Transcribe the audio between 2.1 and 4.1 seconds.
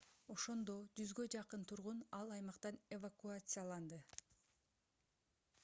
ал аймактан эвакуацияланды